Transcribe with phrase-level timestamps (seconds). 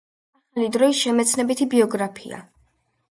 [0.53, 2.41] ახალი დროის შემეცნებითი ბიოგრაფია